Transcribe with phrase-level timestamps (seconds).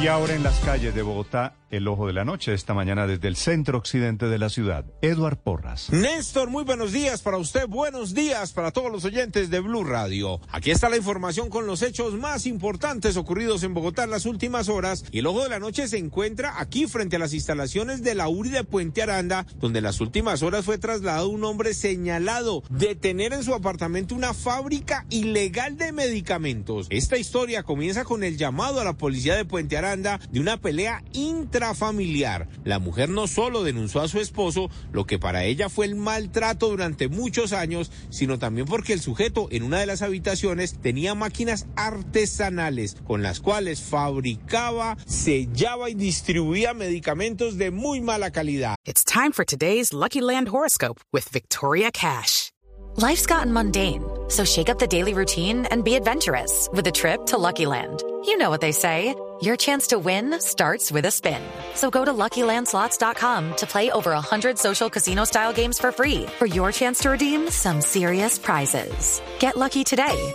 [0.00, 3.28] Y ahora en las calles de Bogotá, el ojo de la noche, esta mañana desde
[3.28, 4.86] el centro occidente de la ciudad.
[5.02, 5.90] Eduard Porras.
[5.92, 10.40] Néstor, muy buenos días para usted, buenos días para todos los oyentes de Blue Radio.
[10.50, 14.70] Aquí está la información con los hechos más importantes ocurridos en Bogotá en las últimas
[14.70, 15.04] horas.
[15.12, 18.26] Y el ojo de la noche se encuentra aquí frente a las instalaciones de la
[18.26, 22.94] URI de Puente Aranda, donde en las últimas horas fue trasladado un hombre señalado de
[22.94, 26.86] tener en su apartamento una fábrica ilegal de medicamentos.
[26.88, 31.02] Esta historia comienza con el llamado a la policía de Puente Aranda de una pelea
[31.12, 32.48] intrafamiliar.
[32.64, 36.68] La mujer no solo denunció a su esposo, lo que para ella fue el maltrato
[36.68, 41.66] durante muchos años, sino también porque el sujeto en una de las habitaciones tenía máquinas
[41.76, 48.76] artesanales con las cuales fabricaba, sellaba y distribuía medicamentos de muy mala calidad.
[48.84, 52.50] It's time for today's Lucky Land horoscope with Victoria Cash.
[52.96, 57.24] Life's gotten mundane, so shake up the daily routine and be adventurous with a trip
[57.26, 58.02] to Lucky Land.
[58.26, 59.14] You know what they say.
[59.42, 61.40] Your chance to win starts with a spin.
[61.74, 66.72] So go to LuckyLandSlots.com to play over 100 social casino-style games for free for your
[66.72, 69.22] chance to redeem some serious prizes.
[69.38, 70.34] Get lucky today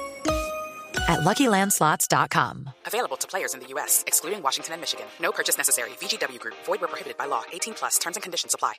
[1.07, 2.69] at LuckyLandSlots.com.
[2.87, 5.05] Available to players in the U.S., excluding Washington and Michigan.
[5.21, 5.91] No purchase necessary.
[6.01, 6.55] VGW Group.
[6.65, 7.43] Void where prohibited by law.
[7.53, 7.99] 18 plus.
[7.99, 8.73] Terms and conditions apply.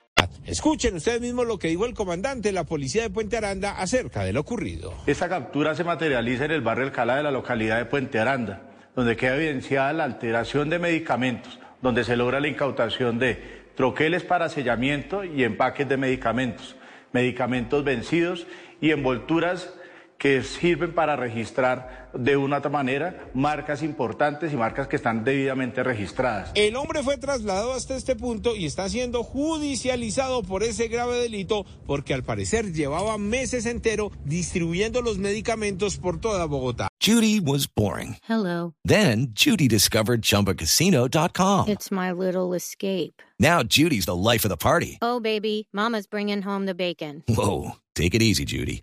[0.45, 4.23] Escuchen ustedes mismos lo que dijo el comandante de la policía de Puente Aranda acerca
[4.23, 4.95] de lo ocurrido.
[5.07, 8.63] Esta captura se materializa en el barrio Alcalá de la localidad de Puente Aranda,
[8.97, 14.48] donde queda evidenciada la alteración de medicamentos, donde se logra la incautación de troqueles para
[14.48, 16.75] sellamiento y empaques de medicamentos,
[17.12, 18.46] medicamentos vencidos
[18.80, 19.73] y envolturas
[20.19, 25.83] que sirven para registrar de una otra manera marcas importantes y marcas que están debidamente
[25.83, 26.51] registradas.
[26.55, 31.67] El hombre fue trasladado hasta este punto y está siendo judicializado por ese grave delito
[31.87, 36.89] porque al parecer llevaba meses entero distribuyendo los medicamentos por toda Bogotá.
[37.01, 38.17] Judy was boring.
[38.29, 38.75] Hello.
[38.85, 41.69] Then Judy discovered ChumbaCasino.com.
[41.69, 43.23] It's my little escape.
[43.39, 44.98] Now Judy's the life of the party.
[45.03, 47.23] Oh, baby, Mama's bringing home the bacon.
[47.29, 48.83] Whoa, take it easy, Judy.